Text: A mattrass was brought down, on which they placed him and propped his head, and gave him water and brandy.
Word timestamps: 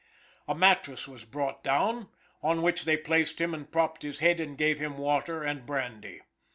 A 0.47 0.55
mattrass 0.55 1.07
was 1.07 1.25
brought 1.25 1.63
down, 1.63 2.09
on 2.41 2.63
which 2.63 2.85
they 2.85 2.97
placed 2.97 3.39
him 3.39 3.53
and 3.53 3.71
propped 3.71 4.01
his 4.01 4.17
head, 4.17 4.39
and 4.39 4.57
gave 4.57 4.79
him 4.79 4.97
water 4.97 5.43
and 5.43 5.63
brandy. 5.63 6.21